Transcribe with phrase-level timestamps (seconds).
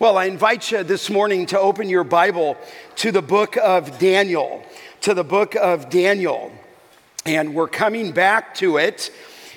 [0.00, 2.56] Well, I invite you this morning to open your Bible
[2.96, 4.64] to the book of Daniel,
[5.02, 6.52] to the book of Daniel.
[7.26, 9.10] And we're coming back to it.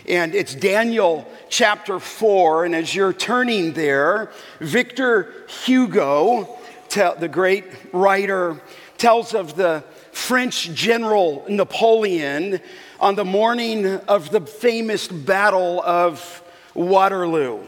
[0.06, 2.66] And it's Daniel chapter 4.
[2.66, 5.34] And as you're turning there, Victor
[5.64, 7.63] Hugo, the great
[7.94, 8.62] writer,
[8.97, 12.60] tells of the French general Napoleon
[12.99, 17.63] on the morning of the famous Battle of Waterloo.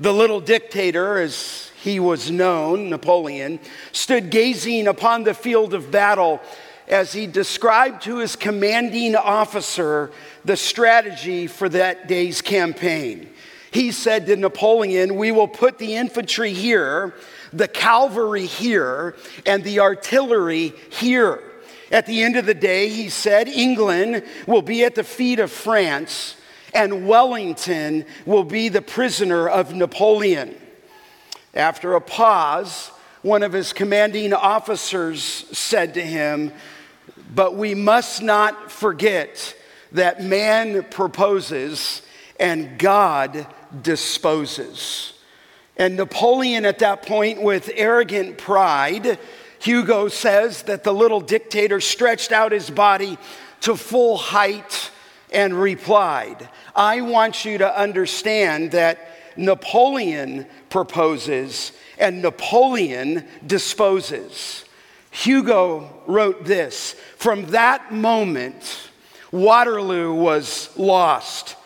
[0.00, 3.60] The little dictator, as he was known, Napoleon,
[3.92, 6.40] stood gazing upon the field of battle
[6.88, 10.10] as he described to his commanding officer
[10.44, 13.30] the strategy for that day's campaign.
[13.70, 17.14] He said to Napoleon, We will put the infantry here,
[17.52, 19.14] the cavalry here,
[19.46, 21.40] and the artillery here.
[21.92, 25.52] At the end of the day, he said, England will be at the feet of
[25.52, 26.34] France,
[26.74, 30.62] and Wellington will be the prisoner of Napoleon.
[31.56, 32.90] After a pause,
[33.22, 36.52] one of his commanding officers said to him,
[37.34, 39.56] But we must not forget
[39.92, 42.02] that man proposes
[42.38, 43.46] and God
[43.82, 45.14] disposes.
[45.78, 49.18] And Napoleon, at that point, with arrogant pride,
[49.58, 53.16] Hugo says that the little dictator stretched out his body
[53.62, 54.90] to full height
[55.32, 60.46] and replied, I want you to understand that Napoleon
[60.76, 64.66] proposes and Napoleon disposes.
[65.10, 68.90] Hugo wrote this From that moment,
[69.32, 71.56] Waterloo was lost.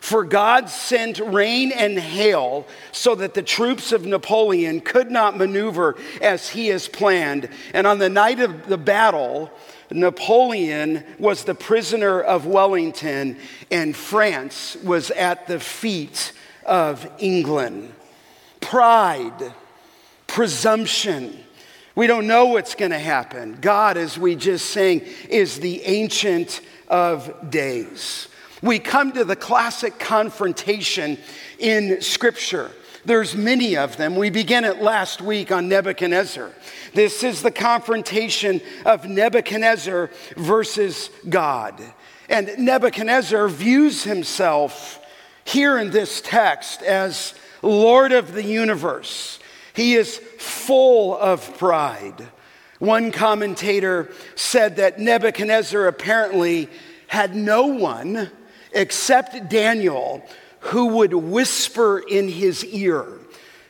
[0.00, 5.96] For God sent rain and hail so that the troops of Napoleon could not maneuver
[6.22, 7.48] as he has planned.
[7.74, 9.50] And on the night of the battle,
[9.90, 13.36] Napoleon was the prisoner of Wellington,
[13.68, 16.30] and France was at the feet
[16.64, 17.94] of England.
[18.70, 19.52] Pride,
[20.26, 21.36] presumption.
[21.94, 23.58] We don't know what's going to happen.
[23.60, 28.28] God, as we just sang, is the ancient of days
[28.62, 31.18] we come to the classic confrontation
[31.58, 32.70] in Scripture.
[33.04, 34.16] There's many of them.
[34.16, 36.50] We began it last week on Nebuchadnezzar.
[36.92, 41.80] This is the confrontation of Nebuchadnezzar versus God.
[42.28, 45.00] And Nebuchadnezzar views himself
[45.44, 47.32] here in this text as
[47.62, 49.38] Lord of the universe.
[49.72, 52.28] He is full of pride.
[52.78, 56.68] One commentator said that Nebuchadnezzar apparently
[57.06, 58.30] had no one
[58.72, 60.24] except Daniel,
[60.60, 63.06] who would whisper in his ear.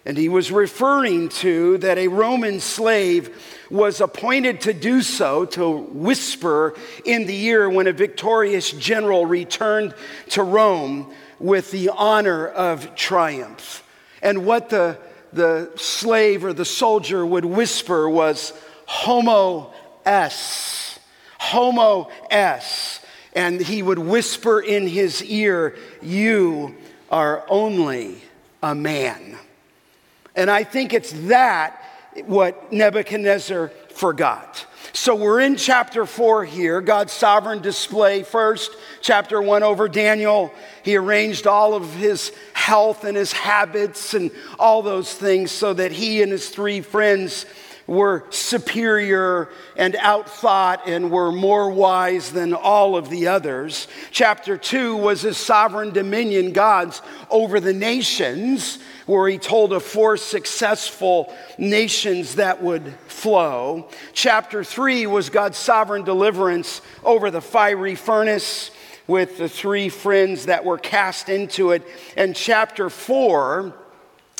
[0.04, 5.70] And he was referring to that a Roman slave was appointed to do so, to
[5.70, 6.74] whisper
[7.04, 9.94] in the ear when a victorious general returned
[10.30, 13.82] to Rome with the honor of triumph.
[14.22, 14.98] And what the,
[15.32, 18.52] the slave or the soldier would whisper was,
[18.86, 19.72] Homo
[20.04, 20.98] S.
[21.38, 23.00] Homo S.
[23.34, 26.76] and he would whisper in his ear, You
[27.10, 28.22] are only
[28.62, 29.38] a man.
[30.36, 31.82] And I think it's that
[32.26, 34.66] what Nebuchadnezzar forgot.
[34.92, 38.72] So we're in chapter four here, God's sovereign display first.
[39.00, 40.52] Chapter one over Daniel.
[40.82, 45.92] He arranged all of his health and his habits and all those things so that
[45.92, 47.46] he and his three friends
[47.90, 53.88] were superior and outthought and were more wise than all of the others.
[54.12, 60.16] Chapter 2 was his sovereign dominion, God's over the nations, where he told of four
[60.16, 63.88] successful nations that would flow.
[64.12, 68.70] Chapter 3 was God's sovereign deliverance over the fiery furnace
[69.08, 71.82] with the three friends that were cast into it.
[72.16, 73.74] And chapter 4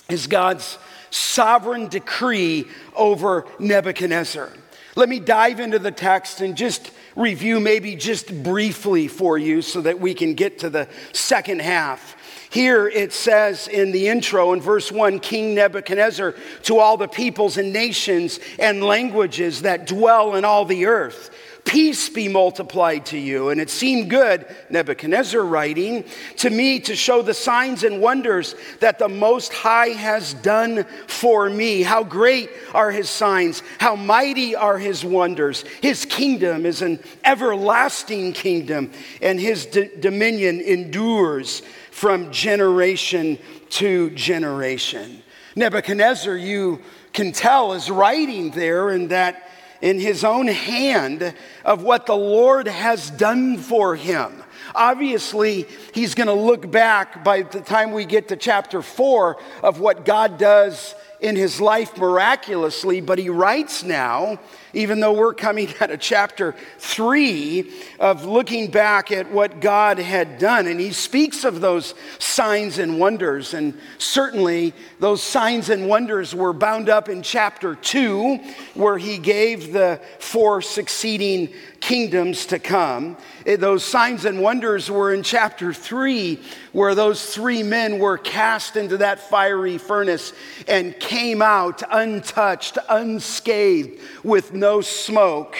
[0.09, 0.79] is God's
[1.11, 4.51] sovereign decree over Nebuchadnezzar.
[4.97, 9.81] Let me dive into the text and just review, maybe just briefly for you, so
[9.83, 12.17] that we can get to the second half.
[12.51, 16.35] Here it says in the intro in verse 1 King Nebuchadnezzar
[16.65, 21.31] to all the peoples and nations and languages that dwell in all the earth
[21.65, 23.51] peace be multiplied to you.
[23.51, 26.05] And it seemed good, Nebuchadnezzar writing,
[26.39, 31.49] to me to show the signs and wonders that the Most High has done for
[31.49, 31.83] me.
[31.83, 35.65] How great are his signs, how mighty are his wonders.
[35.81, 38.93] His kingdom is an everlasting kingdom,
[39.23, 43.39] and his d- dominion endures from generation
[43.71, 45.23] to generation.
[45.57, 46.81] Nebuchadnezzar, you
[47.13, 49.50] can tell, is writing there in that
[49.81, 51.35] in his own hand
[51.65, 54.43] of what the Lord has done for him.
[54.75, 59.81] Obviously, he's going to look back by the time we get to chapter four of
[59.81, 64.39] what God does in his life miraculously, but he writes now,
[64.73, 70.39] even though we're coming out of chapter three, of looking back at what God had
[70.39, 70.67] done.
[70.67, 73.55] And he speaks of those signs and wonders.
[73.55, 78.39] And certainly those signs and wonders were bound up in chapter two,
[78.75, 83.17] where he gave the four succeeding kingdoms to come.
[83.45, 86.39] Those signs and wonders were in chapter 3,
[86.73, 90.33] where those three men were cast into that fiery furnace
[90.69, 95.57] and came out untouched, unscathed, with no smoke.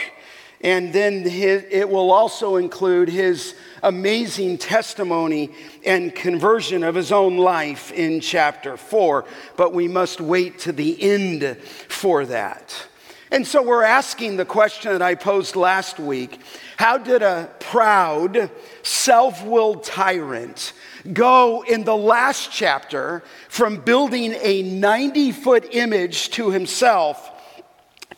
[0.61, 5.51] And then his, it will also include his amazing testimony
[5.87, 9.25] and conversion of his own life in chapter 4.
[9.57, 11.57] But we must wait to the end
[11.89, 12.87] for that.
[13.33, 16.41] And so we're asking the question that I posed last week
[16.77, 18.51] How did a proud,
[18.83, 20.73] self willed tyrant
[21.13, 27.30] go in the last chapter from building a 90 foot image to himself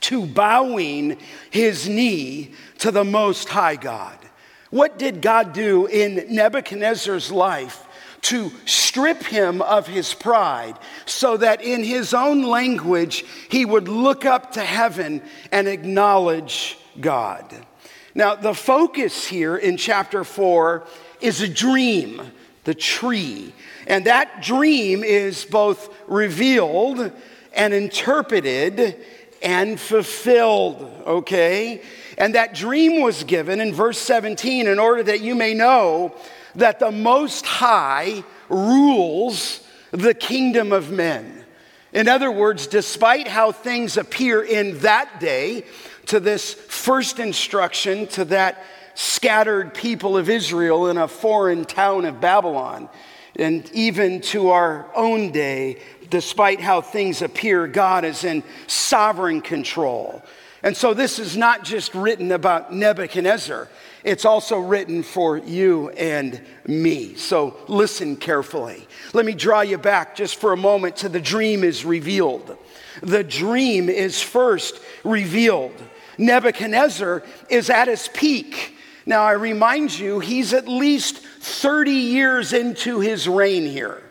[0.02, 1.18] to bowing
[1.50, 4.18] his knee to the Most High God?
[4.70, 7.86] What did God do in Nebuchadnezzar's life
[8.22, 14.24] to strip him of his pride so that in his own language he would look
[14.24, 15.20] up to heaven
[15.50, 17.66] and acknowledge God.
[18.14, 20.86] Now, the focus here in chapter 4
[21.20, 22.22] is a dream,
[22.64, 23.54] the tree.
[23.86, 27.10] And that dream is both revealed
[27.54, 29.02] and interpreted
[29.42, 31.82] and fulfilled, okay?
[32.18, 36.14] And that dream was given in verse 17 in order that you may know
[36.54, 41.44] that the Most High rules the kingdom of men.
[41.92, 45.64] In other words, despite how things appear in that day,
[46.06, 52.20] to this first instruction to that scattered people of Israel in a foreign town of
[52.20, 52.88] Babylon,
[53.36, 55.80] and even to our own day,
[56.12, 60.22] despite how things appear, God is in sovereign control.
[60.62, 63.66] And so this is not just written about Nebuchadnezzar.
[64.04, 67.14] It's also written for you and me.
[67.14, 68.86] So listen carefully.
[69.14, 72.58] Let me draw you back just for a moment to the dream is revealed.
[73.02, 75.74] The dream is first revealed.
[76.18, 78.76] Nebuchadnezzar is at his peak.
[79.06, 84.02] Now, I remind you, he's at least 30 years into his reign here.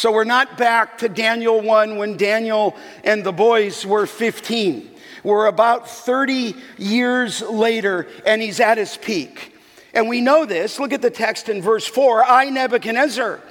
[0.00, 2.74] So we're not back to Daniel 1 when Daniel
[3.04, 4.90] and the boys were 15.
[5.22, 9.54] We're about 30 years later, and he's at his peak.
[9.92, 10.80] And we know this.
[10.80, 13.42] Look at the text in verse 4 I, Nebuchadnezzar,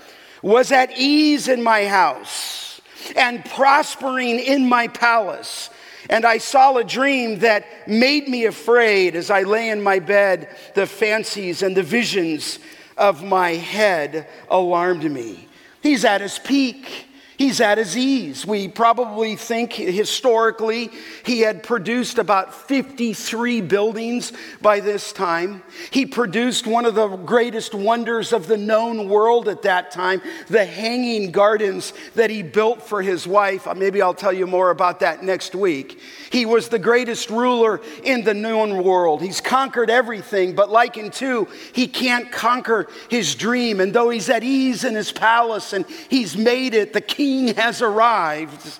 [0.41, 2.81] was at ease in my house
[3.15, 5.69] and prospering in my palace.
[6.09, 10.49] And I saw a dream that made me afraid as I lay in my bed.
[10.73, 12.57] The fancies and the visions
[12.97, 15.48] of my head alarmed me.
[15.81, 17.08] He's at his peak.
[17.39, 18.45] He's at his ease.
[18.45, 20.91] We probably think historically
[21.23, 25.63] he had produced about 53 buildings by this time.
[25.89, 30.65] He produced one of the greatest wonders of the known world at that time, the
[30.65, 33.67] hanging gardens that he built for his wife.
[33.67, 36.01] Uh, maybe I'll tell you more about that next week.
[36.31, 39.21] He was the greatest ruler in the known world.
[39.21, 43.79] He's conquered everything, but like in two, he can't conquer his dream.
[43.79, 47.55] And though he's at ease in his palace and he's made it, the king king
[47.55, 48.79] has arrived,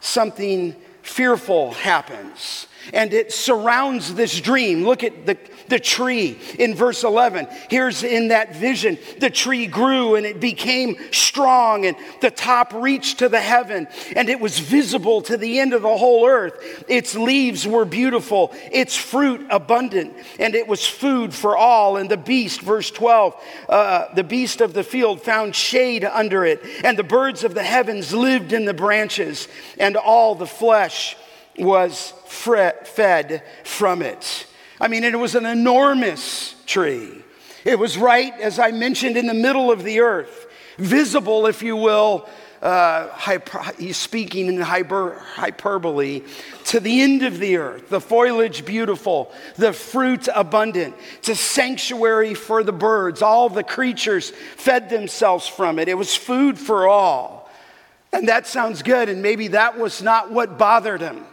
[0.00, 2.68] something fearful happens.
[2.92, 4.84] And it surrounds this dream.
[4.84, 5.38] Look at the,
[5.68, 7.48] the tree in verse 11.
[7.68, 13.18] Here's in that vision the tree grew and it became strong, and the top reached
[13.18, 16.84] to the heaven, and it was visible to the end of the whole earth.
[16.88, 21.96] Its leaves were beautiful, its fruit abundant, and it was food for all.
[21.96, 23.34] And the beast, verse 12,
[23.68, 27.62] uh, the beast of the field found shade under it, and the birds of the
[27.62, 31.16] heavens lived in the branches, and all the flesh
[31.58, 34.46] was fed from it.
[34.80, 37.22] I mean, it was an enormous tree.
[37.64, 40.46] It was right, as I mentioned, in the middle of the earth,
[40.78, 42.28] visible, if you will.
[42.62, 46.22] Uh, hyper, speaking in hyper, hyperbole
[46.64, 52.64] to the end of the earth, the foliage beautiful, the fruit abundant, to sanctuary for
[52.64, 53.20] the birds.
[53.20, 55.88] All the creatures fed themselves from it.
[55.88, 57.50] It was food for all.
[58.12, 61.24] And that sounds good, and maybe that was not what bothered him.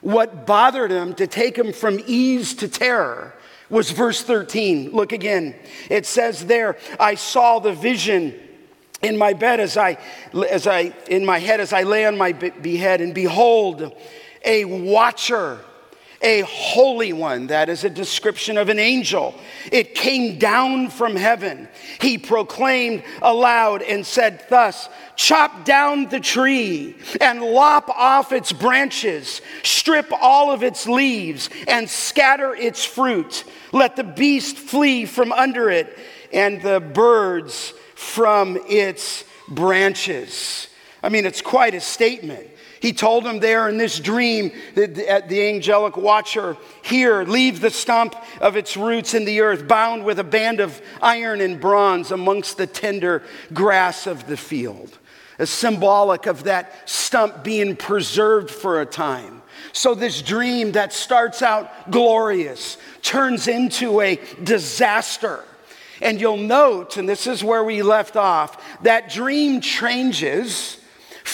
[0.00, 3.34] What bothered him to take him from ease to terror
[3.68, 4.90] was verse 13.
[4.90, 5.54] Look again.
[5.88, 8.34] It says there, I saw the vision
[9.02, 9.98] in my bed as I,
[10.50, 13.94] as I, in my head as I lay on my bed, and behold,
[14.44, 15.60] a watcher
[16.22, 17.46] a holy one.
[17.46, 19.34] That is a description of an angel.
[19.72, 21.68] It came down from heaven.
[22.00, 29.40] He proclaimed aloud and said, Thus, chop down the tree and lop off its branches,
[29.62, 33.44] strip all of its leaves, and scatter its fruit.
[33.72, 35.98] Let the beast flee from under it,
[36.32, 40.68] and the birds from its branches.
[41.02, 42.49] I mean, it's quite a statement.
[42.80, 48.16] He told him there in this dream that the angelic watcher here, leave the stump
[48.40, 52.56] of its roots in the earth, bound with a band of iron and bronze amongst
[52.56, 53.22] the tender
[53.52, 54.98] grass of the field.
[55.38, 59.42] A symbolic of that stump being preserved for a time.
[59.72, 65.44] So, this dream that starts out glorious turns into a disaster.
[66.00, 70.79] And you'll note, and this is where we left off, that dream changes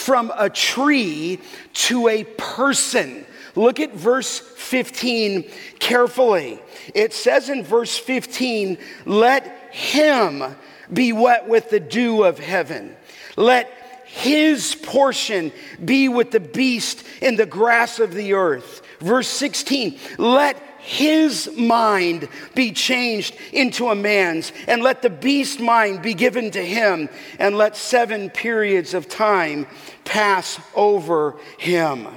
[0.07, 1.37] from a tree
[1.73, 3.25] to a person.
[3.55, 6.61] Look at verse 15 carefully.
[6.95, 10.55] It says in verse 15, let him
[10.93, 12.95] be wet with the dew of heaven.
[13.35, 13.69] Let
[14.05, 15.51] his portion
[15.83, 18.83] be with the beast in the grass of the earth.
[19.01, 20.57] Verse 16, let
[20.87, 26.63] his mind be changed into a man's, and let the beast mind be given to
[26.63, 29.67] him, and let seven periods of time
[30.05, 32.07] pass over him.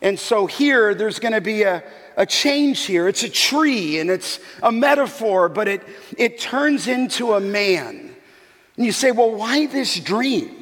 [0.00, 1.84] And so here, there's going to be a,
[2.16, 3.06] a change here.
[3.06, 5.82] It's a tree and it's a metaphor, but it,
[6.16, 8.16] it turns into a man.
[8.78, 10.55] And you say, well, why this dream?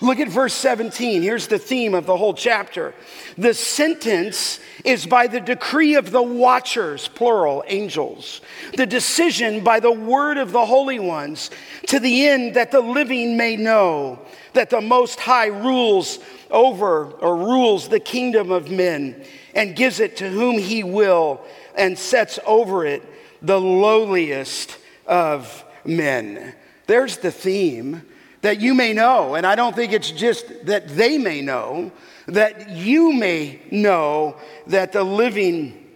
[0.00, 1.22] Look at verse 17.
[1.22, 2.94] Here's the theme of the whole chapter.
[3.36, 8.40] The sentence is by the decree of the watchers, plural, angels.
[8.76, 11.50] The decision by the word of the holy ones,
[11.88, 14.20] to the end that the living may know
[14.52, 19.24] that the Most High rules over or rules the kingdom of men
[19.54, 21.40] and gives it to whom he will
[21.74, 23.02] and sets over it
[23.42, 24.76] the lowliest
[25.06, 26.54] of men.
[26.86, 28.02] There's the theme
[28.42, 31.90] that you may know, and I don't think it's just that they may know,
[32.26, 35.86] that you may know that the living,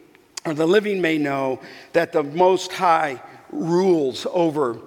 [0.45, 1.61] or the living may know
[1.93, 4.79] that the Most High rules over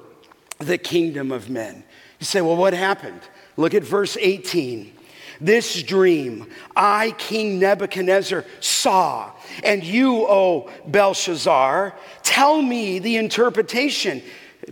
[0.59, 1.83] the kingdom of men.
[2.19, 3.21] You say, well, what happened?
[3.57, 4.93] Look at verse 18.
[5.41, 9.31] This dream I, King Nebuchadnezzar, saw,
[9.63, 11.93] and you, O Belteshazzar,
[12.23, 14.23] tell me the interpretation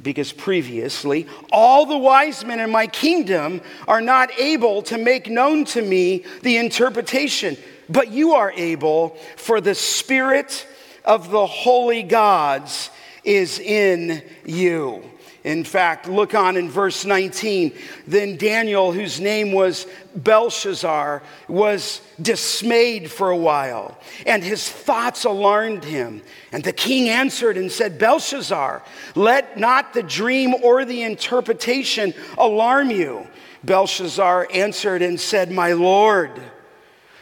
[0.01, 5.65] because previously all the wise men in my kingdom are not able to make known
[5.65, 7.57] to me the interpretation,
[7.89, 10.67] but you are able, for the spirit
[11.05, 12.89] of the holy gods
[13.23, 15.03] is in you.
[15.43, 17.73] In fact, look on in verse 19.
[18.07, 19.85] Then Daniel, whose name was
[20.15, 26.21] Belteshazzar, was dismayed for a while, and his thoughts alarmed him.
[26.53, 28.83] And the king answered and said, Belteshazzar,
[29.15, 33.27] let not the dream or the interpretation alarm you.
[33.65, 36.41] Belteshazzar answered and said, My Lord,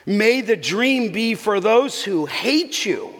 [0.06, 3.14] may the dream be for those who hate you,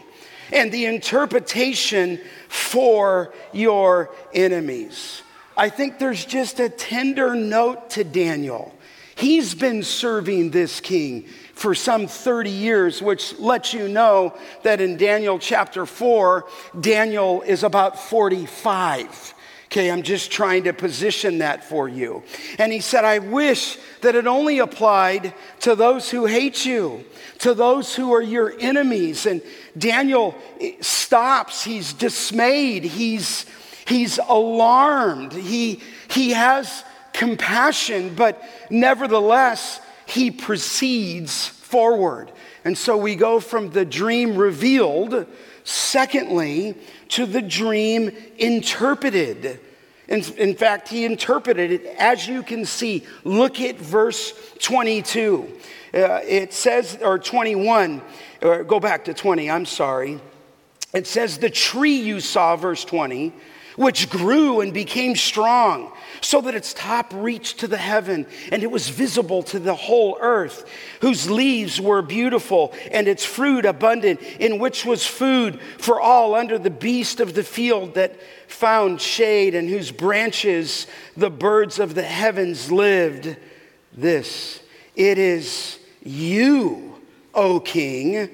[0.52, 2.20] and the interpretation
[2.52, 5.22] for your enemies.
[5.56, 8.74] I think there's just a tender note to Daniel.
[9.14, 14.98] He's been serving this king for some 30 years, which lets you know that in
[14.98, 16.46] Daniel chapter 4,
[16.78, 19.34] Daniel is about 45.
[19.72, 22.22] Okay, I'm just trying to position that for you.
[22.58, 27.06] And he said, I wish that it only applied to those who hate you,
[27.38, 29.24] to those who are your enemies.
[29.24, 29.40] And
[29.78, 33.46] Daniel eh, stops, he's dismayed, he's,
[33.86, 42.30] he's alarmed, he, he has compassion, but nevertheless, he proceeds forward.
[42.62, 45.26] And so we go from the dream revealed,
[45.64, 46.76] secondly,
[47.12, 49.60] to the dream interpreted.
[50.08, 53.06] In, in, fact, he interpreted it as you can see.
[53.24, 55.52] Look at verse 22.
[55.94, 58.00] Uh, it says, or 21,
[58.40, 60.20] or go back to 20, I'm sorry.
[60.94, 63.32] It says, The tree you saw, verse 20,
[63.76, 68.70] which grew and became strong, so that its top reached to the heaven, and it
[68.70, 70.68] was visible to the whole earth,
[71.00, 76.58] whose leaves were beautiful, and its fruit abundant, in which was food for all under
[76.58, 80.86] the beast of the field that found shade, and whose branches
[81.16, 83.36] the birds of the heavens lived.
[83.92, 84.60] This,
[84.94, 87.00] it is you,
[87.34, 88.30] O king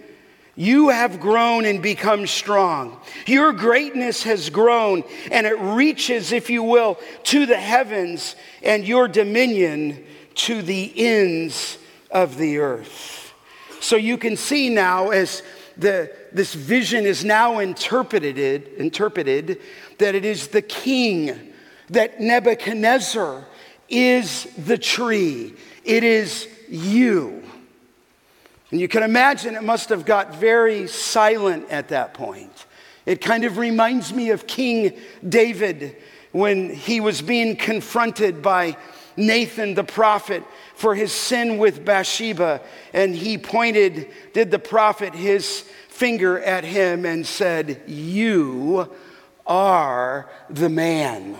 [0.58, 3.00] you have grown and become strong.
[3.26, 8.34] Your greatness has grown and it reaches, if you will, to the heavens
[8.64, 11.78] and your dominion to the ends
[12.10, 13.32] of the earth.
[13.80, 15.44] So you can see now as
[15.76, 19.60] the, this vision is now interpreted, interpreted
[19.98, 21.52] that it is the king,
[21.90, 23.46] that Nebuchadnezzar
[23.88, 25.54] is the tree.
[25.84, 27.47] It is you.
[28.70, 32.66] And you can imagine it must have got very silent at that point.
[33.06, 35.96] It kind of reminds me of King David
[36.32, 38.76] when he was being confronted by
[39.16, 40.44] Nathan the prophet
[40.74, 42.60] for his sin with Bathsheba.
[42.92, 48.94] And he pointed, did the prophet, his finger at him and said, You
[49.46, 51.36] are the man.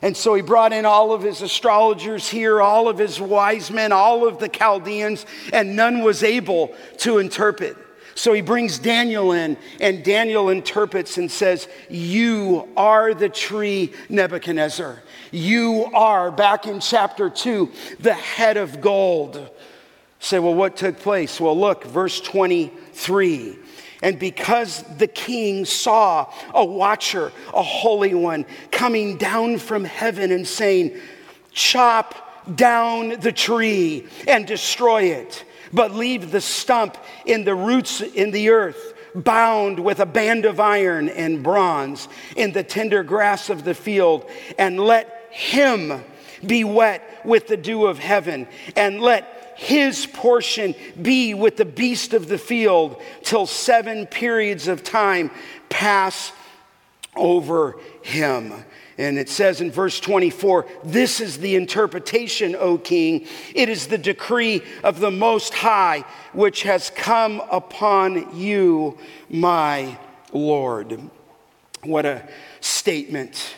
[0.00, 3.90] And so he brought in all of his astrologers here, all of his wise men,
[3.90, 7.76] all of the Chaldeans, and none was able to interpret.
[8.14, 15.02] So he brings Daniel in, and Daniel interprets and says, You are the tree, Nebuchadnezzar.
[15.30, 19.50] You are, back in chapter 2, the head of gold.
[20.20, 21.40] Say, well, what took place?
[21.40, 23.56] Well, look, verse 23.
[24.02, 30.46] And because the king saw a watcher, a holy one, coming down from heaven and
[30.46, 30.96] saying,
[31.52, 36.96] Chop down the tree and destroy it, but leave the stump
[37.26, 42.52] in the roots in the earth, bound with a band of iron and bronze in
[42.52, 46.04] the tender grass of the field, and let him
[46.46, 48.46] be wet with the dew of heaven,
[48.76, 50.72] and let his portion
[51.02, 55.32] be with the beast of the field till seven periods of time
[55.68, 56.30] pass
[57.16, 58.52] over him.
[58.98, 63.26] And it says in verse 24, This is the interpretation, O king.
[63.52, 68.96] It is the decree of the Most High which has come upon you,
[69.28, 69.98] my
[70.32, 71.00] Lord.
[71.82, 72.28] What a
[72.60, 73.56] statement.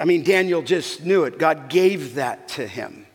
[0.00, 1.38] I mean, Daniel just knew it.
[1.38, 3.06] God gave that to him.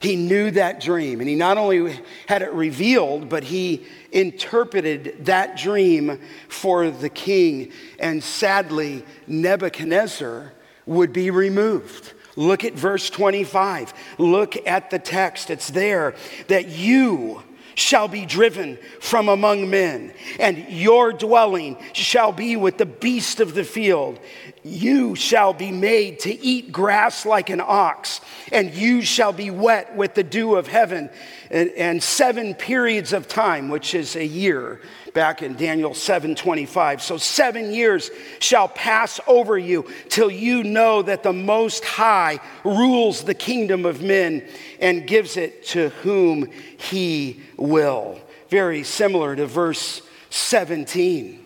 [0.00, 5.58] He knew that dream, and he not only had it revealed, but he interpreted that
[5.58, 7.70] dream for the king.
[7.98, 10.54] And sadly, Nebuchadnezzar
[10.86, 12.14] would be removed.
[12.34, 13.92] Look at verse 25.
[14.16, 15.50] Look at the text.
[15.50, 16.14] It's there
[16.48, 17.42] that you
[17.74, 23.54] shall be driven from among men, and your dwelling shall be with the beast of
[23.54, 24.18] the field.
[24.62, 28.20] You shall be made to eat grass like an ox,
[28.52, 31.10] and you shall be wet with the dew of heaven.
[31.50, 34.80] And, and seven periods of time, which is a year,
[35.12, 37.02] back in Daniel 7:25.
[37.02, 43.24] So seven years shall pass over you till you know that the Most High rules
[43.24, 44.46] the kingdom of men
[44.80, 48.18] and gives it to whom he will.
[48.48, 51.44] Very similar to verse 17.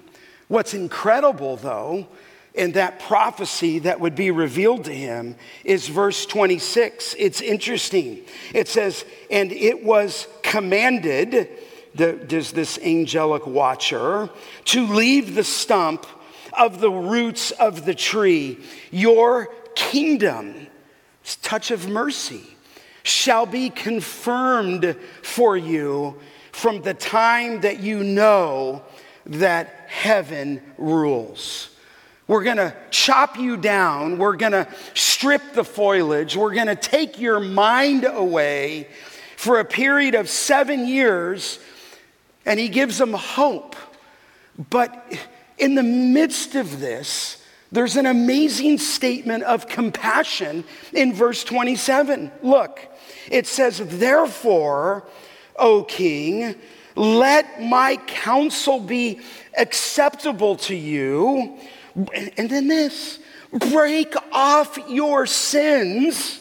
[0.49, 2.07] What's incredible, though,
[2.55, 7.17] and that prophecy that would be revealed to him is verse 26.
[7.19, 8.21] It's interesting.
[8.53, 11.49] It says, And it was commanded,
[11.95, 14.29] there's this angelic watcher,
[14.67, 16.07] to leave the stump
[16.59, 18.59] of the roots of the tree.
[18.91, 20.67] Your kingdom,
[21.43, 22.43] touch of mercy,
[23.03, 26.19] shall be confirmed for you
[26.53, 28.83] from the time that you know
[29.27, 31.71] that heaven rules.
[32.27, 34.17] We're going to chop you down.
[34.19, 36.37] We're going to strip the foliage.
[36.37, 38.89] We're going to take your mind away
[39.37, 41.59] for a period of seven years.
[42.47, 43.77] And he gives them hope.
[44.71, 45.13] But
[45.59, 52.31] in the midst of this, there's an amazing statement of compassion in verse 27.
[52.43, 52.81] Look,
[53.31, 55.07] it says, Therefore,
[55.57, 56.55] O king,
[56.95, 59.21] let my counsel be
[59.57, 61.59] acceptable to you
[61.95, 63.19] and then this
[63.71, 66.41] break off your sins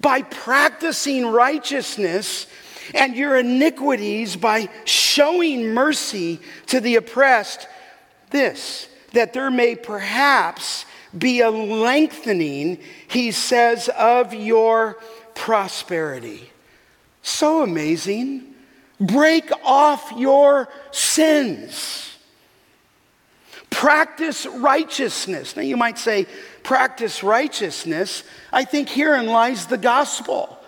[0.00, 2.46] by practicing righteousness
[2.92, 7.68] and your iniquities by showing mercy to the oppressed.
[8.30, 10.84] This, that there may perhaps
[11.16, 14.98] be a lengthening, he says, of your
[15.34, 16.50] prosperity.
[17.22, 18.54] So amazing.
[19.00, 22.16] Break off your sins.
[23.70, 25.56] Practice righteousness.
[25.56, 26.26] Now, you might say,
[26.62, 28.22] practice righteousness.
[28.52, 30.58] I think herein lies the gospel.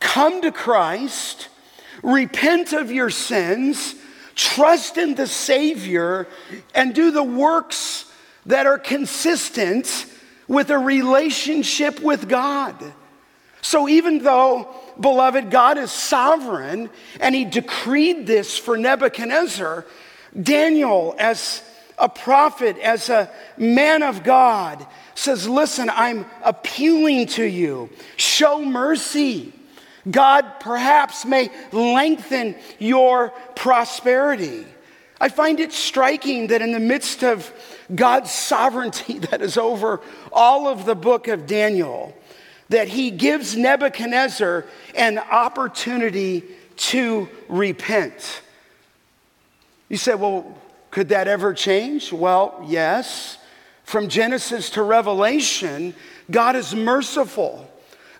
[0.00, 1.48] Come to Christ,
[2.02, 3.94] repent of your sins,
[4.34, 6.26] trust in the Savior,
[6.74, 8.10] and do the works
[8.46, 10.06] that are consistent
[10.48, 12.74] with a relationship with God.
[13.62, 19.84] So, even though, beloved, God is sovereign and he decreed this for Nebuchadnezzar,
[20.40, 21.62] Daniel, as
[21.98, 27.90] a prophet, as a man of God, says, Listen, I'm appealing to you.
[28.16, 29.52] Show mercy.
[30.08, 34.66] God perhaps may lengthen your prosperity.
[35.20, 37.52] I find it striking that in the midst of
[37.94, 40.00] God's sovereignty that is over
[40.32, 42.16] all of the book of Daniel,
[42.70, 46.44] that he gives Nebuchadnezzar an opportunity
[46.76, 48.42] to repent.
[49.88, 50.56] You say, well,
[50.90, 52.12] could that ever change?
[52.12, 53.38] Well, yes.
[53.84, 55.94] From Genesis to Revelation,
[56.30, 57.68] God is merciful,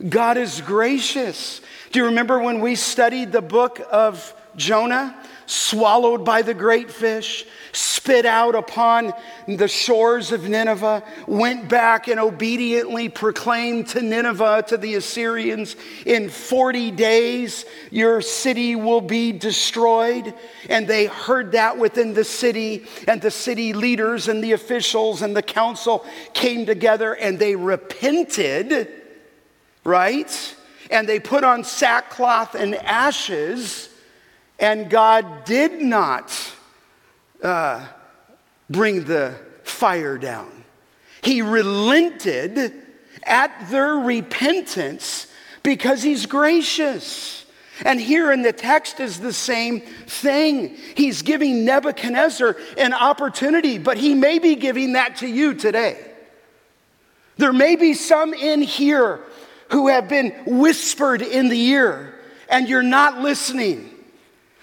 [0.06, 1.60] God is gracious.
[1.90, 5.16] Do you remember when we studied the book of Jonah?
[5.50, 9.12] swallowed by the great fish, spit out upon
[9.48, 15.74] the shores of Nineveh, went back and obediently proclaimed to Nineveh, to the Assyrians,
[16.06, 20.32] in 40 days your city will be destroyed.
[20.68, 25.36] And they heard that within the city, and the city leaders and the officials and
[25.36, 28.88] the council came together and they repented,
[29.82, 30.56] right?
[30.90, 33.90] And they put on sackcloth and ashes
[34.60, 36.38] and God did not
[37.42, 37.84] uh,
[38.68, 40.64] bring the fire down.
[41.22, 42.74] He relented
[43.22, 45.26] at their repentance
[45.62, 47.46] because he's gracious.
[47.84, 50.76] And here in the text is the same thing.
[50.94, 55.98] He's giving Nebuchadnezzar an opportunity, but he may be giving that to you today.
[57.38, 59.20] There may be some in here
[59.70, 62.14] who have been whispered in the ear
[62.48, 63.88] and you're not listening.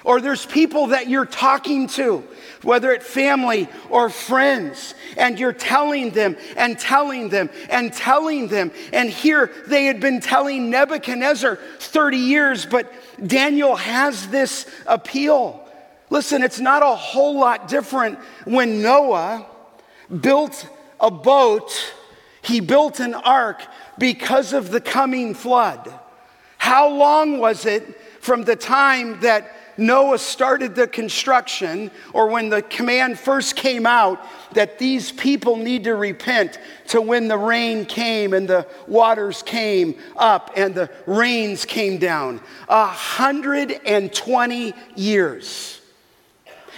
[0.04, 2.24] Or there's people that you're talking to,
[2.62, 8.72] whether it's family or friends, and you're telling them and telling them and telling them.
[8.94, 12.92] And here they had been telling Nebuchadnezzar 30 years, but
[13.26, 15.68] Daniel has this appeal.
[16.10, 19.46] Listen, it's not a whole lot different when Noah
[20.22, 20.70] built
[21.02, 21.94] a boat,
[22.42, 23.62] he built an ark
[23.98, 25.94] because of the coming flood.
[26.58, 32.64] How long was it from the time that Noah started the construction, or when the
[32.64, 34.20] command first came out
[34.54, 40.00] that these people need to repent, to when the rain came and the waters came
[40.16, 42.42] up and the rains came down.
[42.68, 45.82] A 120 years.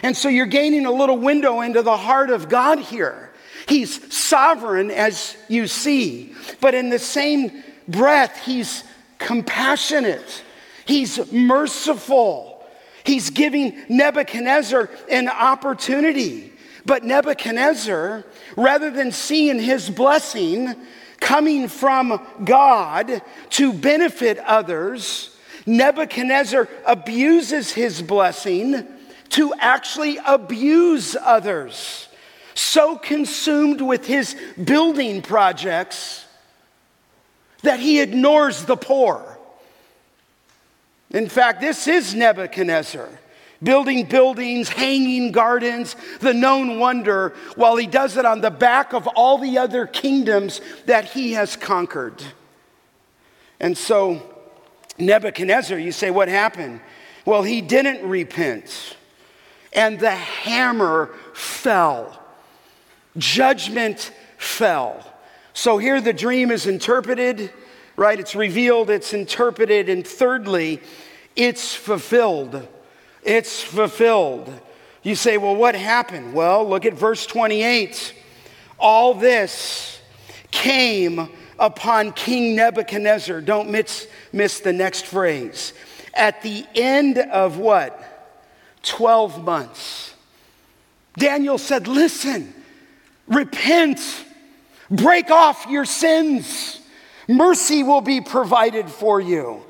[0.03, 3.28] And so you're gaining a little window into the heart of God here.
[3.69, 8.83] He's sovereign, as you see, but in the same breath, He's
[9.19, 10.43] compassionate,
[10.85, 12.65] He's merciful.
[13.03, 16.51] He's giving Nebuchadnezzar an opportunity.
[16.85, 18.25] But Nebuchadnezzar,
[18.57, 20.75] rather than seeing his blessing
[21.19, 28.85] coming from God to benefit others, Nebuchadnezzar abuses his blessing
[29.29, 32.08] to actually abuse others.
[32.55, 36.25] So consumed with his building projects
[37.63, 39.37] that he ignores the poor.
[41.11, 43.09] In fact, this is Nebuchadnezzar
[43.61, 49.07] building buildings, hanging gardens, the known wonder, while he does it on the back of
[49.07, 52.23] all the other kingdoms that he has conquered.
[53.59, 54.21] And so,
[54.97, 56.81] Nebuchadnezzar, you say, what happened?
[57.25, 58.95] Well, he didn't repent,
[59.73, 62.18] and the hammer fell.
[63.17, 65.05] Judgment fell.
[65.53, 67.51] So, here the dream is interpreted
[67.99, 68.17] right?
[68.17, 70.79] It's revealed, it's interpreted, and thirdly,
[71.35, 72.65] it's fulfilled.
[73.23, 74.49] It's fulfilled.
[75.03, 76.33] You say, well, what happened?
[76.33, 78.15] Well, look at verse 28.
[78.79, 79.99] All this
[80.49, 83.41] came upon King Nebuchadnezzar.
[83.41, 85.73] Don't miss, miss the next phrase.
[86.13, 88.01] At the end of what?
[88.83, 90.13] 12 months.
[91.17, 92.53] Daniel said, Listen,
[93.29, 94.25] repent,
[94.89, 96.79] break off your sins.
[97.27, 99.63] Mercy will be provided for you.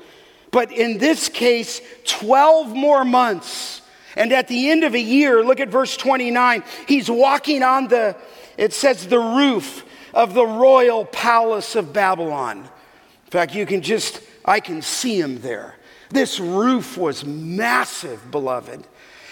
[0.50, 3.82] But in this case, 12 more months.
[4.16, 8.16] And at the end of a year, look at verse 29, he's walking on the,
[8.58, 12.58] it says, the roof of the royal palace of Babylon.
[12.60, 15.76] In fact, you can just, I can see him there.
[16.08, 18.84] This roof was massive, beloved.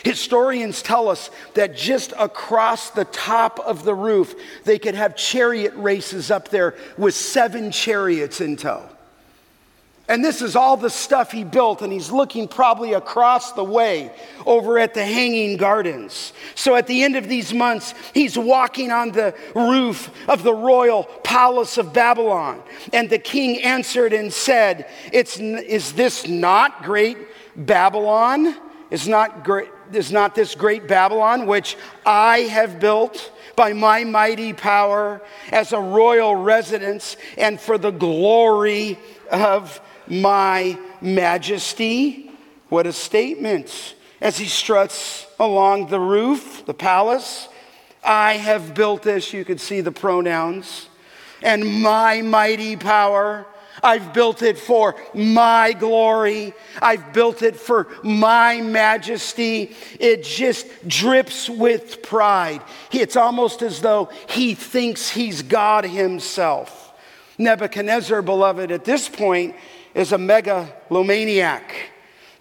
[0.05, 4.35] Historians tell us that just across the top of the roof,
[4.65, 8.89] they could have chariot races up there with seven chariots in tow.
[10.09, 14.11] And this is all the stuff he built, and he's looking probably across the way
[14.47, 16.33] over at the Hanging Gardens.
[16.55, 21.05] So at the end of these months, he's walking on the roof of the royal
[21.25, 22.63] palace of Babylon.
[22.95, 27.19] And the king answered and said, it's, Is this not great
[27.55, 28.57] Babylon?
[28.91, 34.53] Is not, great, is not this great Babylon, which I have built by my mighty
[34.53, 35.21] power
[35.51, 38.99] as a royal residence and for the glory
[39.31, 42.31] of my majesty?
[42.69, 43.95] What a statement.
[44.21, 47.49] as he struts along the roof, the palace.
[48.03, 50.89] I have built this, you could see the pronouns,
[51.43, 53.47] and my mighty power.
[53.83, 56.55] I've built it for my glory.
[56.81, 59.75] I've built it for my majesty.
[60.01, 62.63] It just drips with pride.
[62.93, 66.93] It's almost as though he thinks he's God himself.
[67.39, 69.55] Nebuchadnezzar, beloved, at this point
[69.95, 71.91] is a megalomaniac.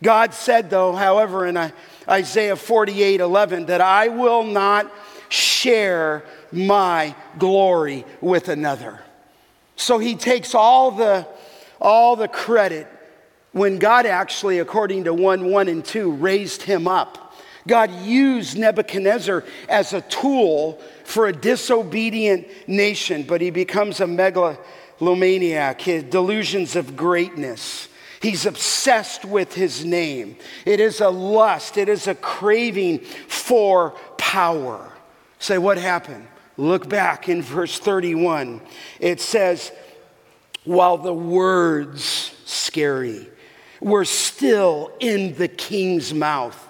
[0.02, 1.72] God said, though, however, in uh,
[2.08, 4.92] Isaiah 48 11, that I will not
[5.30, 9.02] share my glory with another.
[9.78, 11.26] So he takes all the,
[11.80, 12.88] all the credit
[13.54, 17.34] when God actually, according to 1 1 and 2, raised him up.
[17.66, 25.82] God used Nebuchadnezzar as a tool for a disobedient nation, but he becomes a megalomaniac,
[25.82, 27.90] his delusions of greatness.
[28.22, 30.38] He's obsessed with his name.
[30.66, 34.92] It is a lust, it is a craving for power.
[35.40, 36.28] Say, what happened?
[36.58, 38.62] Look back in verse 31.
[39.00, 39.72] It says,
[40.64, 43.30] while the words, scary,
[43.80, 46.64] were still in the king's mouth,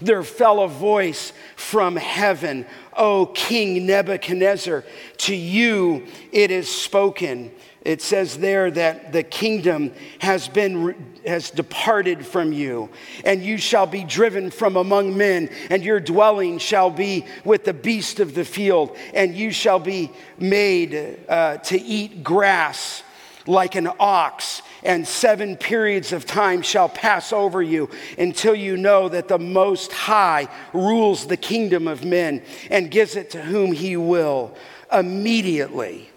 [0.00, 4.84] there fell a voice from heaven, O King Nebuchadnezzar,
[5.18, 7.52] to you it is spoken
[7.84, 10.94] it says there that the kingdom has been
[11.26, 12.88] has departed from you
[13.24, 17.72] and you shall be driven from among men and your dwelling shall be with the
[17.72, 23.02] beast of the field and you shall be made uh, to eat grass
[23.46, 29.08] like an ox and seven periods of time shall pass over you until you know
[29.08, 33.96] that the most high rules the kingdom of men and gives it to whom he
[33.96, 34.54] will
[34.92, 36.08] immediately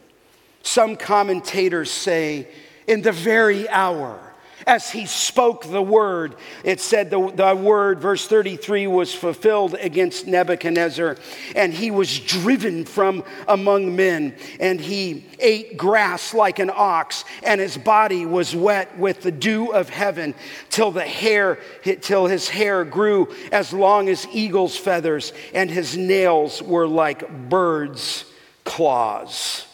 [0.68, 2.48] some commentators say,
[2.88, 4.28] in the very hour
[4.68, 10.28] as he spoke the word, it said the, the word, verse 33, was fulfilled against
[10.28, 11.16] Nebuchadnezzar,
[11.56, 17.62] and he was driven from among men, and he ate grass like an ox, and
[17.62, 20.36] his body was wet with the dew of heaven
[20.70, 21.60] till the hair,
[22.02, 28.26] till his hair grew as long as eagle's feathers, and his nails were like birds'
[28.66, 29.67] claws.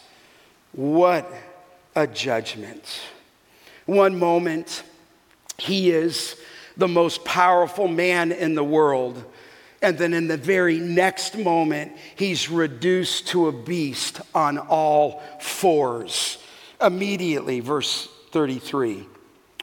[0.74, 1.32] What
[1.94, 3.00] a judgment.
[3.86, 4.82] One moment,
[5.56, 6.36] he is
[6.76, 9.22] the most powerful man in the world.
[9.80, 16.38] And then in the very next moment, he's reduced to a beast on all fours.
[16.80, 19.06] Immediately, verse 33.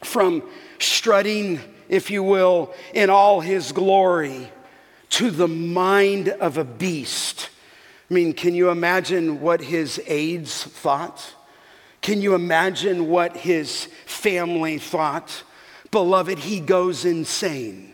[0.03, 0.43] From
[0.79, 4.49] strutting, if you will, in all his glory
[5.09, 7.49] to the mind of a beast
[8.11, 11.33] I mean, can you imagine what his aides thought?
[12.01, 15.43] Can you imagine what his family thought?
[15.91, 17.93] Beloved, he goes insane.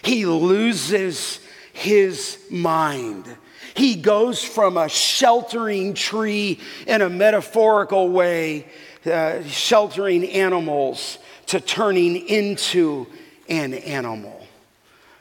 [0.00, 1.38] He loses
[1.74, 3.26] his mind.
[3.74, 8.66] He goes from a sheltering tree in a metaphorical way,
[9.04, 13.06] uh, sheltering animals, to turning into
[13.50, 14.46] an animal.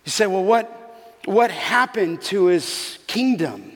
[0.06, 3.71] You say, well, what, what happened to his kingdom?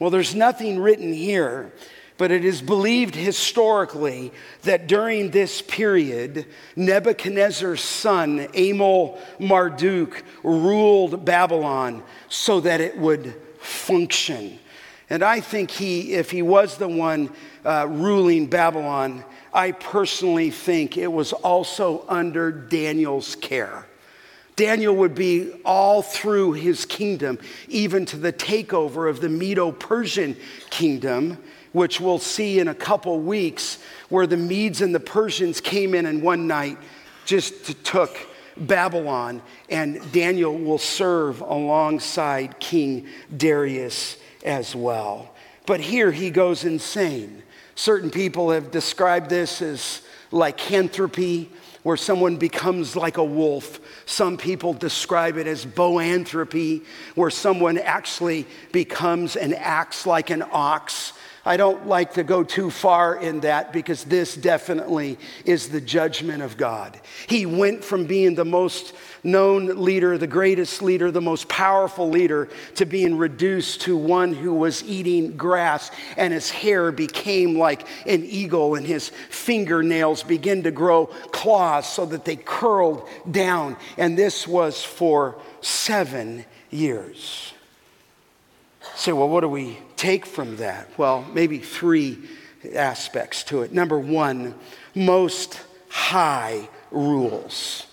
[0.00, 1.72] Well, there's nothing written here,
[2.16, 4.32] but it is believed historically
[4.62, 14.58] that during this period, Nebuchadnezzar's son, Amel Marduk, ruled Babylon so that it would function.
[15.10, 17.30] And I think he, if he was the one
[17.62, 23.86] uh, ruling Babylon, I personally think it was also under Daniel's care.
[24.60, 30.36] Daniel would be all through his kingdom, even to the takeover of the Medo Persian
[30.68, 31.38] kingdom,
[31.72, 33.78] which we'll see in a couple weeks,
[34.10, 36.76] where the Medes and the Persians came in and one night
[37.24, 38.14] just took
[38.58, 45.34] Babylon, and Daniel will serve alongside King Darius as well.
[45.64, 47.44] But here he goes insane.
[47.80, 51.50] Certain people have described this as lycanthropy
[51.82, 53.80] where someone becomes like a wolf.
[54.04, 61.14] Some people describe it as boanthropy, where someone actually becomes and acts like an ox.
[61.44, 66.42] I don't like to go too far in that because this definitely is the judgment
[66.42, 67.00] of God.
[67.28, 68.92] He went from being the most
[69.24, 74.54] known leader, the greatest leader, the most powerful leader, to being reduced to one who
[74.54, 80.70] was eating grass, and his hair became like an eagle, and his fingernails began to
[80.70, 83.76] grow claws so that they curled down.
[83.96, 87.54] And this was for seven years.
[88.96, 90.88] So, well, what do we take from that?
[90.96, 92.18] Well, maybe three
[92.74, 93.72] aspects to it.
[93.72, 94.54] Number one,
[94.94, 95.60] most
[95.90, 97.86] high rules.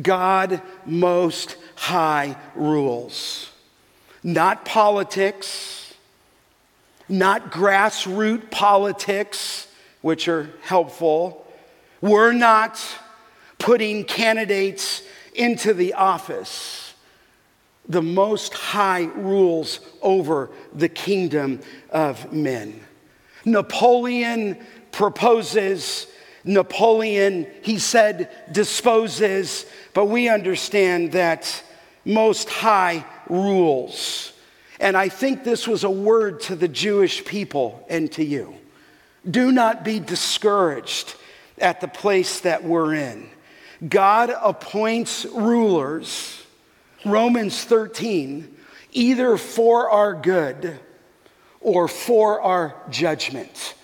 [0.00, 3.50] God most high rules.
[4.22, 5.92] Not politics,
[7.06, 9.68] not grassroots politics,
[10.00, 11.46] which are helpful.
[12.00, 12.82] We're not
[13.58, 15.02] putting candidates
[15.34, 16.81] into the office.
[17.88, 22.80] The most high rules over the kingdom of men.
[23.44, 24.58] Napoleon
[24.92, 26.06] proposes
[26.44, 31.62] Napoleon, he said, disposes, but we understand that
[32.04, 34.32] most high rules.
[34.80, 38.56] And I think this was a word to the Jewish people and to you.
[39.28, 41.14] Do not be discouraged
[41.58, 43.30] at the place that we're in.
[43.88, 46.41] God appoints rulers,
[47.04, 48.56] Romans 13,
[48.92, 50.78] either for our good
[51.60, 53.74] or for our judgment.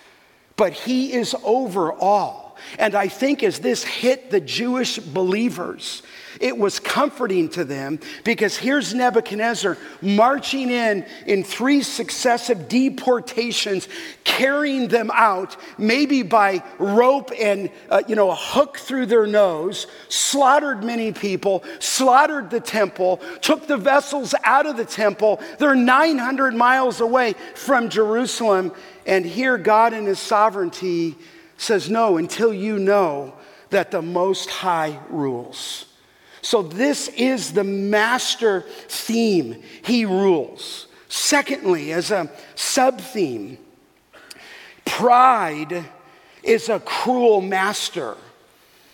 [0.55, 2.48] But He is over all.
[2.77, 6.03] And I think as this hit the Jewish believers,
[6.39, 13.87] it was comforting to them because here's Nebuchadnezzar marching in in three successive deportations,
[14.23, 19.87] carrying them out, maybe by rope and uh, you know a hook through their nose,
[20.07, 25.41] slaughtered many people, slaughtered the temple, took the vessels out of the temple.
[25.57, 28.71] They're 900 miles away from Jerusalem,
[29.05, 31.17] and here God in His sovereignty
[31.59, 33.33] says, No, until you know
[33.69, 35.85] that the Most High rules.
[36.41, 39.61] So, this is the master theme.
[39.83, 40.87] He rules.
[41.09, 43.57] Secondly, as a sub theme,
[44.85, 45.83] pride
[46.43, 48.15] is a cruel master.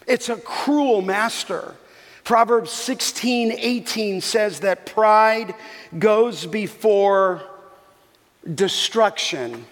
[0.08, 1.76] It's a cruel master.
[2.24, 5.54] Proverbs 16, 18 says that pride
[6.00, 7.44] goes before
[8.52, 9.66] destruction,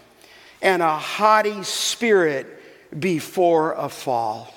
[0.62, 2.63] and a haughty spirit
[3.00, 4.54] before a fall.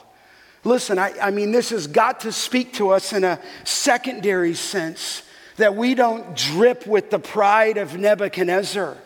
[0.65, 5.23] Listen, I, I, mean, this has got to speak to us in a secondary sense
[5.57, 8.97] that we don't drip with the pride of Nebuchadnezzar.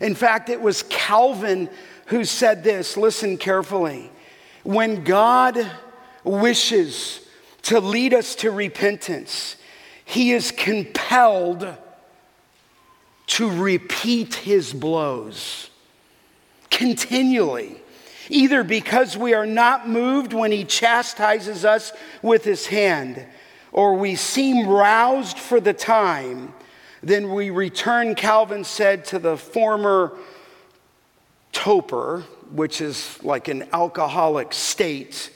[0.00, 1.70] In fact, it was Calvin
[2.06, 4.10] who said this listen carefully.
[4.64, 5.70] When God
[6.24, 7.20] wishes
[7.62, 9.56] to lead us to repentance,
[10.04, 11.74] he is compelled
[13.28, 15.70] to repeat his blows
[16.70, 17.80] continually
[18.28, 23.24] either because we are not moved when he chastises us with his hand,
[23.72, 26.52] or we seem roused for the time,
[27.02, 30.16] then we return, Calvin said, to the former
[31.52, 35.30] toper, which is like an alcoholic state.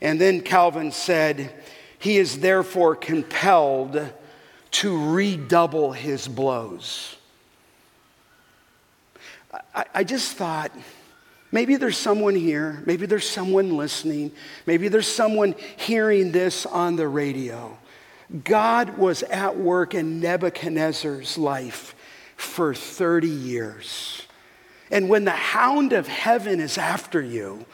[0.00, 1.52] And then Calvin said,
[1.98, 4.12] he is therefore compelled
[4.72, 7.16] to redouble his blows.
[9.74, 10.72] I, I just thought,
[11.52, 14.32] Maybe there's someone here, maybe there's someone listening,
[14.66, 17.76] maybe there's someone hearing this on the radio.
[18.44, 21.94] God was at work in Nebuchadnezzar's life
[22.36, 24.22] for 30 years.
[24.90, 27.66] And when the hound of heaven is after you,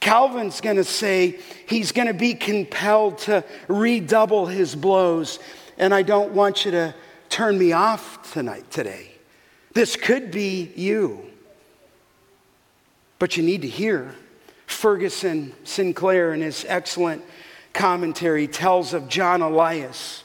[0.00, 5.38] Calvin's going to say he's going to be compelled to redouble his blows.
[5.78, 6.94] And I don't want you to
[7.30, 9.12] turn me off tonight, today.
[9.72, 11.31] This could be you.
[13.22, 14.16] But you need to hear.
[14.66, 17.22] Ferguson Sinclair, in his excellent
[17.72, 20.24] commentary, tells of John Elias.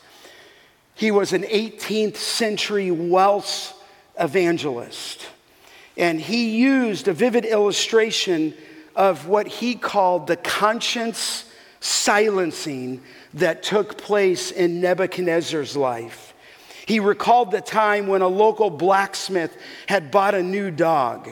[0.95, 3.69] He was an 18th century Welsh
[4.19, 5.27] evangelist,
[5.95, 8.55] and he used a vivid illustration
[8.95, 11.45] of what he called the conscience
[11.79, 13.03] silencing
[13.35, 16.33] that took place in Nebuchadnezzar's life.
[16.87, 19.55] He recalled the time when a local blacksmith
[19.85, 21.29] had bought a new dog.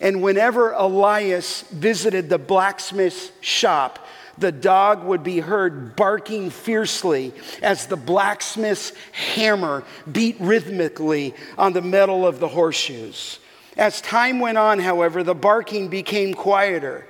[0.00, 4.06] And whenever Elias visited the blacksmith's shop,
[4.38, 7.32] the dog would be heard barking fiercely
[7.62, 13.38] as the blacksmith's hammer beat rhythmically on the metal of the horseshoes.
[13.76, 17.06] As time went on, however, the barking became quieter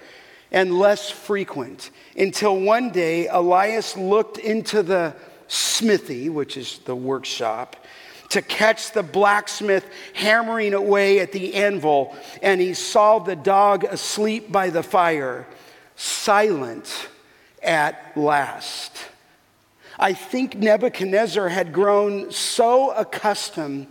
[0.52, 5.14] and less frequent until one day Elias looked into the
[5.48, 7.76] smithy, which is the workshop,
[8.30, 14.50] to catch the blacksmith hammering away at the anvil, and he saw the dog asleep
[14.50, 15.46] by the fire,
[15.94, 17.08] silent
[17.62, 18.92] at last.
[19.98, 23.88] I think Nebuchadnezzar had grown so accustomed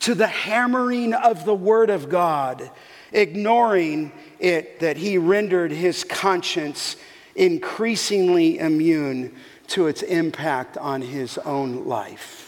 [0.00, 2.70] to the hammering of the Word of God,
[3.12, 6.96] ignoring it, that he rendered his conscience
[7.34, 9.34] increasingly immune
[9.68, 12.45] to its impact on his own life.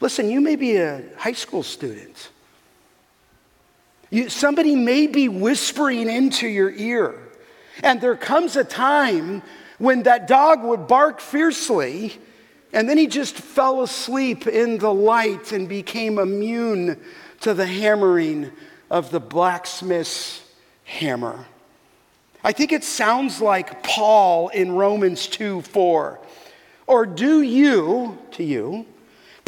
[0.00, 2.30] Listen, you may be a high school student.
[4.10, 7.18] You, somebody may be whispering into your ear.
[7.82, 9.42] And there comes a time
[9.78, 12.18] when that dog would bark fiercely
[12.72, 17.00] And then he just fell asleep in the light and became immune
[17.40, 18.52] to the hammering
[18.90, 20.42] of the blacksmith's
[20.84, 21.46] hammer.
[22.44, 26.20] I think it sounds like Paul in Romans 2 4.
[26.86, 28.86] Or do you, to you,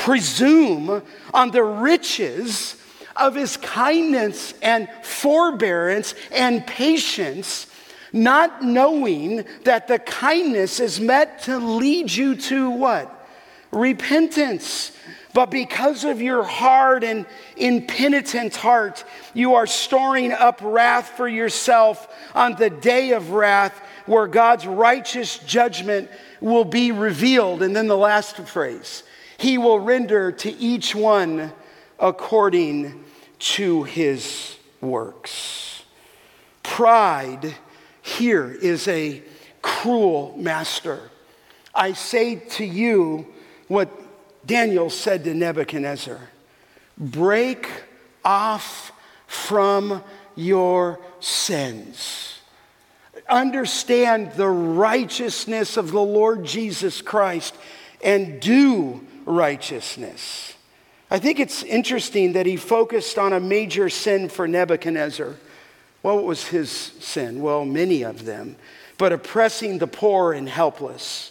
[0.03, 1.01] presume
[1.33, 2.75] on the riches
[3.15, 7.69] of his kindness and forbearance and patience,
[8.13, 13.29] not knowing that the kindness is meant to lead you to what?
[13.71, 14.91] Repentance.
[15.35, 17.25] But because of your hard and
[17.57, 24.27] impenitent heart, you are storing up wrath for yourself on the day of wrath where
[24.27, 27.63] God's righteous judgment will be revealed.
[27.63, 29.05] And then the last phrase
[29.43, 31.53] He will render to each one
[31.99, 33.03] according
[33.41, 35.83] to his works.
[36.63, 37.53] Pride
[38.03, 39.21] here is a
[39.61, 41.11] cruel master.
[41.75, 43.27] I say to you
[43.67, 43.91] what
[44.47, 46.21] Daniel said to Nebuchadnezzar
[46.97, 47.69] break
[48.25, 48.93] off
[49.27, 50.05] from
[50.37, 52.39] your sins.
[53.29, 57.57] Understand the righteousness of the Lord Jesus Christ
[58.05, 60.55] and do righteousness.
[61.11, 65.35] I think it's interesting that he focused on a major sin for Nebuchadnezzar.
[66.01, 67.43] What was his sin?
[67.43, 68.57] Well, many of them,
[68.99, 71.31] but oppressing the poor and helpless.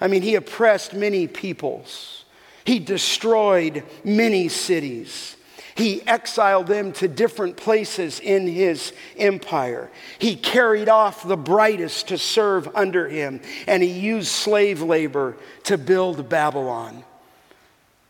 [0.00, 2.24] I mean, he oppressed many peoples.
[2.64, 5.36] He destroyed many cities.
[5.74, 9.90] He exiled them to different places in his empire.
[10.18, 15.78] He carried off the brightest to serve under him, and he used slave labor to
[15.78, 17.04] build Babylon.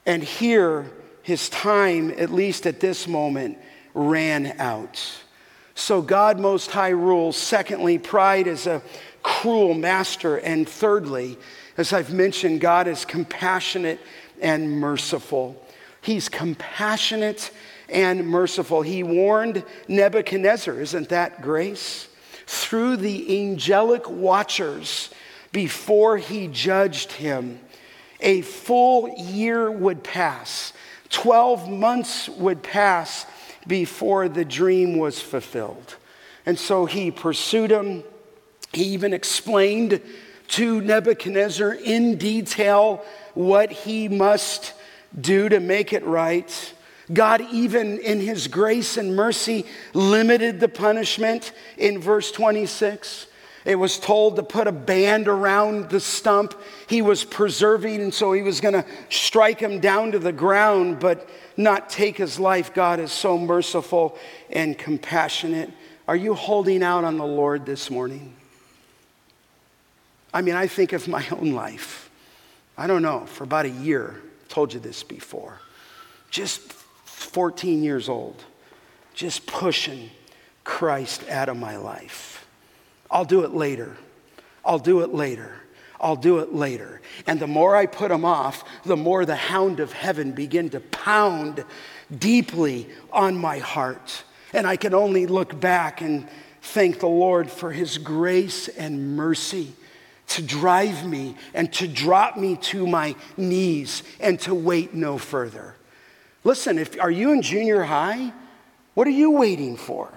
[0.04, 0.90] And here,
[1.22, 3.58] his time, at least at this moment,
[3.94, 5.00] ran out.
[5.74, 7.36] So God Most High rules.
[7.36, 8.82] Secondly, pride is a
[9.22, 10.36] cruel master.
[10.38, 11.38] And thirdly,
[11.76, 14.00] as I've mentioned, God is compassionate
[14.40, 15.56] and merciful.
[16.00, 17.50] He's compassionate
[17.88, 18.82] and merciful.
[18.82, 22.08] He warned Nebuchadnezzar, isn't that grace?
[22.46, 25.10] Through the angelic watchers
[25.52, 27.60] before he judged him.
[28.22, 30.72] A full year would pass,
[31.10, 33.26] 12 months would pass
[33.66, 35.96] before the dream was fulfilled.
[36.46, 38.04] And so he pursued him.
[38.72, 40.00] He even explained
[40.48, 43.04] to Nebuchadnezzar in detail
[43.34, 44.74] what he must
[45.18, 46.74] do to make it right.
[47.12, 53.26] God, even in his grace and mercy, limited the punishment in verse 26.
[53.64, 56.54] It was told to put a band around the stump.
[56.88, 60.98] He was preserving, and so he was going to strike him down to the ground,
[60.98, 62.74] but not take his life.
[62.74, 64.18] God is so merciful
[64.50, 65.70] and compassionate.
[66.08, 68.34] Are you holding out on the Lord this morning?
[70.34, 72.10] I mean, I think of my own life.
[72.76, 75.58] I don't know, for about a year, i told you this before,
[76.30, 76.60] just
[77.04, 78.42] 14 years old,
[79.14, 80.10] just pushing
[80.64, 82.31] Christ out of my life.
[83.12, 83.96] I'll do it later.
[84.64, 85.54] I'll do it later.
[86.00, 87.00] I'll do it later.
[87.26, 90.80] And the more I put them off, the more the hound of heaven began to
[90.80, 91.64] pound
[92.18, 94.24] deeply on my heart.
[94.52, 96.26] And I can only look back and
[96.60, 99.74] thank the Lord for his grace and mercy
[100.28, 105.76] to drive me and to drop me to my knees and to wait no further.
[106.42, 108.32] Listen, if are you in junior high?
[108.94, 110.10] What are you waiting for?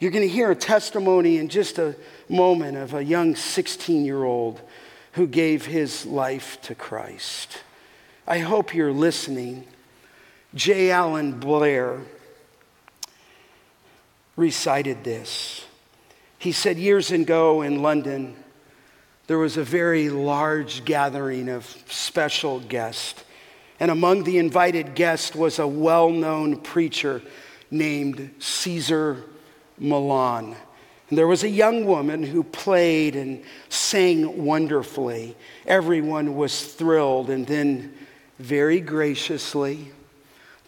[0.00, 1.96] You're going to hear a testimony in just a
[2.28, 4.60] moment of a young 16 year old
[5.12, 7.58] who gave his life to Christ.
[8.26, 9.66] I hope you're listening.
[10.54, 10.92] J.
[10.92, 12.00] Allen Blair
[14.36, 15.64] recited this.
[16.38, 18.36] He said years ago in London,
[19.26, 23.24] there was a very large gathering of special guests.
[23.80, 27.20] And among the invited guests was a well known preacher
[27.70, 29.24] named Cesar
[29.80, 30.56] Malan.
[31.08, 35.36] And there was a young woman who played and sang wonderfully.
[35.66, 37.30] Everyone was thrilled.
[37.30, 37.94] And then,
[38.38, 39.90] very graciously,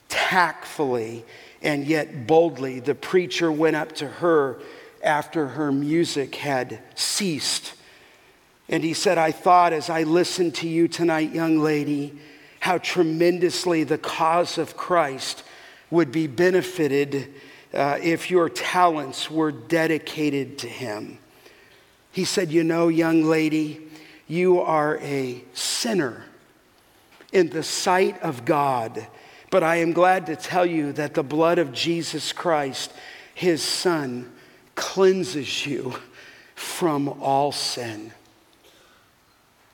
[0.08, 1.24] tactfully,
[1.62, 4.58] and yet boldly, the preacher went up to her
[5.04, 7.74] after her music had ceased
[8.70, 12.16] and he said, I thought as I listened to you tonight, young lady,
[12.60, 15.42] how tremendously the cause of Christ
[15.90, 17.34] would be benefited
[17.72, 21.18] uh, if your talents were dedicated to him.
[22.12, 23.88] He said, You know, young lady,
[24.26, 26.24] you are a sinner
[27.32, 29.06] in the sight of God.
[29.50, 32.92] But I am glad to tell you that the blood of Jesus Christ,
[33.34, 34.32] his son,
[34.74, 35.94] cleanses you
[36.54, 38.12] from all sin.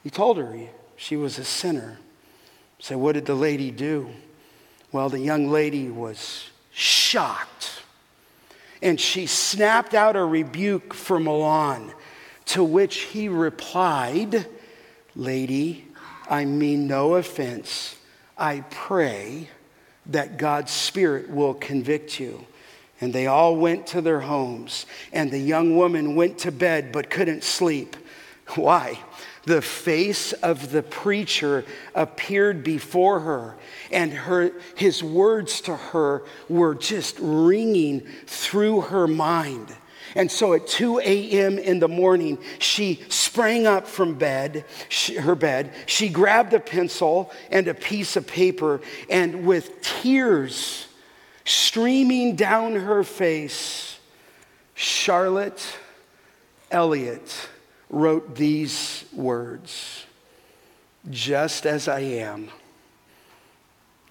[0.03, 0.57] He told her,
[0.97, 1.99] She was a sinner.
[2.79, 4.09] So, what did the lady do?
[4.93, 7.76] Well, the young lady was shocked.
[8.83, 11.93] And she snapped out a rebuke for Malan,
[12.47, 14.47] to which he replied,
[15.15, 15.87] Lady,
[16.29, 17.97] I mean no offense.
[18.37, 19.49] I pray
[20.07, 22.47] that God's Spirit will convict you.
[23.01, 27.11] And they all went to their homes, and the young woman went to bed but
[27.11, 27.97] couldn't sleep.
[28.55, 28.99] Why?
[29.47, 33.57] The face of the preacher appeared before her,
[33.93, 39.75] and her, his words to her were just ringing through her mind.
[40.17, 41.59] And so at 2 a.m.
[41.59, 45.73] in the morning, she sprang up from bed, she, her bed.
[45.87, 50.89] She grabbed a pencil and a piece of paper, and with tears
[51.45, 54.01] streaming down her face,
[54.75, 55.77] Charlotte
[56.73, 57.49] Elliott
[57.91, 60.05] wrote these words
[61.11, 62.49] Just as I am,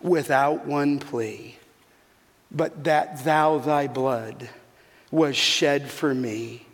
[0.01, 1.57] without one plea,
[2.51, 4.49] but that thou thy blood
[5.11, 6.65] was shed for me,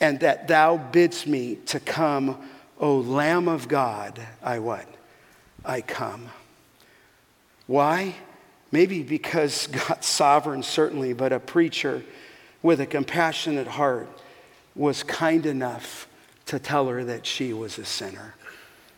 [0.00, 2.36] and that thou bidst me to come,
[2.78, 4.86] O Lamb of God, I what?
[5.64, 6.28] I come.
[7.66, 8.14] Why?
[8.72, 12.02] Maybe because God's sovereign, certainly, but a preacher
[12.62, 14.08] with a compassionate heart
[14.74, 16.08] was kind enough
[16.46, 18.34] to tell her that she was a sinner.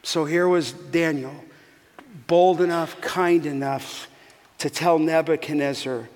[0.03, 1.35] So here was Daniel,
[2.27, 4.09] bold enough, kind enough
[4.59, 6.09] to tell Nebuchadnezzar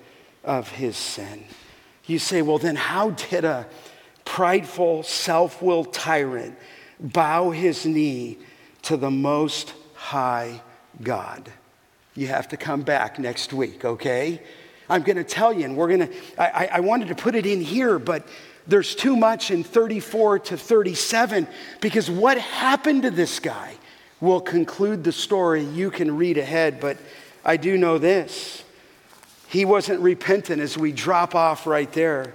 [0.43, 1.43] of his sin.
[2.05, 3.67] You say, well, then how did a
[4.25, 6.57] prideful, self willed tyrant
[6.99, 8.37] bow his knee
[8.83, 10.61] to the Most High
[11.01, 11.51] God?
[12.15, 14.41] You have to come back next week, okay?
[14.89, 17.45] I'm going to tell you, and we're going to, I, I wanted to put it
[17.45, 18.27] in here, but
[18.69, 21.47] there's too much in 34 to 37
[21.81, 23.73] because what happened to this guy
[24.21, 25.63] will conclude the story.
[25.63, 26.97] You can read ahead, but
[27.43, 28.63] I do know this.
[29.47, 32.33] He wasn't repentant as we drop off right there,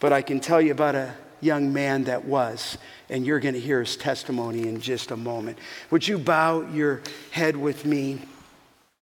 [0.00, 2.78] but I can tell you about a young man that was,
[3.10, 5.58] and you're going to hear his testimony in just a moment.
[5.90, 8.20] Would you bow your head with me?